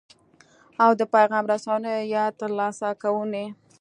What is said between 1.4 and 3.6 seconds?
رسونې یا ترلاسه کوونې.